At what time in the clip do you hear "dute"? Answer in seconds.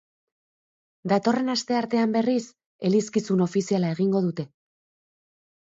4.31-4.51